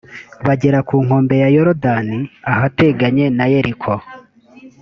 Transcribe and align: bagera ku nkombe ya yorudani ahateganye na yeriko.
bagera 0.47 0.79
ku 0.87 0.95
nkombe 1.05 1.35
ya 1.41 1.49
yorudani 1.55 2.17
ahateganye 2.53 3.25
na 3.37 3.45
yeriko. 3.51 3.91